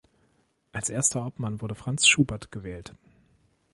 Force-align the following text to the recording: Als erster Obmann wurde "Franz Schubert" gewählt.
Als 0.71 0.89
erster 0.89 1.27
Obmann 1.27 1.61
wurde 1.61 1.75
"Franz 1.75 2.07
Schubert" 2.07 2.51
gewählt. 2.51 2.95